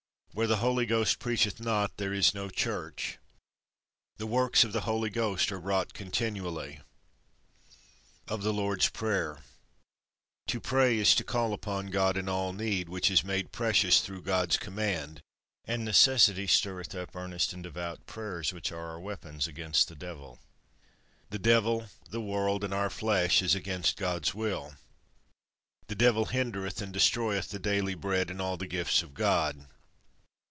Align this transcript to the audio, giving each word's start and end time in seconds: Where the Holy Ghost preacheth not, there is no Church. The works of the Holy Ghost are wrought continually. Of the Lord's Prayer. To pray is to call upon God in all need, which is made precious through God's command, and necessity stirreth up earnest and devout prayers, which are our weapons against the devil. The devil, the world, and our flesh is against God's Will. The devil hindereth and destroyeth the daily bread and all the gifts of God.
Where 0.33 0.47
the 0.47 0.57
Holy 0.63 0.85
Ghost 0.85 1.19
preacheth 1.19 1.59
not, 1.59 1.97
there 1.97 2.13
is 2.13 2.33
no 2.33 2.49
Church. 2.49 3.17
The 4.15 4.25
works 4.25 4.63
of 4.63 4.71
the 4.71 4.87
Holy 4.87 5.09
Ghost 5.09 5.51
are 5.51 5.59
wrought 5.59 5.93
continually. 5.93 6.79
Of 8.29 8.41
the 8.41 8.53
Lord's 8.53 8.87
Prayer. 8.87 9.43
To 10.47 10.61
pray 10.61 10.97
is 10.99 11.15
to 11.15 11.25
call 11.25 11.51
upon 11.51 11.87
God 11.87 12.15
in 12.15 12.29
all 12.29 12.53
need, 12.53 12.87
which 12.87 13.11
is 13.11 13.25
made 13.25 13.51
precious 13.51 13.99
through 13.99 14.21
God's 14.21 14.55
command, 14.55 15.19
and 15.65 15.83
necessity 15.83 16.47
stirreth 16.47 16.95
up 16.95 17.13
earnest 17.13 17.51
and 17.51 17.61
devout 17.61 18.05
prayers, 18.05 18.53
which 18.53 18.71
are 18.71 18.91
our 18.91 19.01
weapons 19.01 19.47
against 19.47 19.89
the 19.89 19.97
devil. 19.97 20.39
The 21.29 21.39
devil, 21.39 21.87
the 22.09 22.21
world, 22.21 22.63
and 22.63 22.73
our 22.73 22.89
flesh 22.89 23.41
is 23.41 23.53
against 23.53 23.97
God's 23.97 24.33
Will. 24.33 24.75
The 25.87 25.95
devil 25.95 26.27
hindereth 26.27 26.81
and 26.81 26.93
destroyeth 26.93 27.49
the 27.49 27.59
daily 27.59 27.95
bread 27.95 28.29
and 28.31 28.41
all 28.41 28.55
the 28.55 28.65
gifts 28.65 29.03
of 29.03 29.13
God. 29.13 29.67